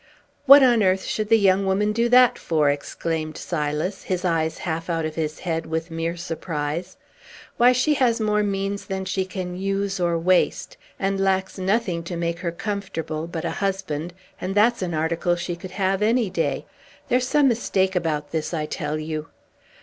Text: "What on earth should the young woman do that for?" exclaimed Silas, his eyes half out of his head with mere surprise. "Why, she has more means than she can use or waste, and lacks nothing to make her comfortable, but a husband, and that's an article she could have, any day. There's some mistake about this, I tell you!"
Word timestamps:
"What 0.47 0.63
on 0.63 0.81
earth 0.81 1.03
should 1.03 1.29
the 1.29 1.37
young 1.37 1.63
woman 1.67 1.91
do 1.93 2.09
that 2.09 2.39
for?" 2.39 2.71
exclaimed 2.71 3.37
Silas, 3.37 4.01
his 4.05 4.25
eyes 4.25 4.57
half 4.57 4.89
out 4.89 5.05
of 5.05 5.13
his 5.13 5.41
head 5.41 5.67
with 5.67 5.91
mere 5.91 6.17
surprise. 6.17 6.97
"Why, 7.57 7.71
she 7.71 7.93
has 7.93 8.19
more 8.19 8.41
means 8.41 8.85
than 8.85 9.05
she 9.05 9.25
can 9.25 9.55
use 9.55 9.99
or 9.99 10.17
waste, 10.17 10.75
and 10.99 11.19
lacks 11.19 11.59
nothing 11.59 12.01
to 12.05 12.17
make 12.17 12.39
her 12.39 12.51
comfortable, 12.51 13.27
but 13.27 13.45
a 13.45 13.51
husband, 13.51 14.15
and 14.41 14.55
that's 14.55 14.81
an 14.81 14.95
article 14.95 15.35
she 15.35 15.55
could 15.55 15.69
have, 15.77 16.01
any 16.01 16.31
day. 16.31 16.65
There's 17.07 17.27
some 17.27 17.47
mistake 17.47 17.95
about 17.95 18.31
this, 18.31 18.55
I 18.55 18.65
tell 18.65 18.97
you!" 18.97 19.27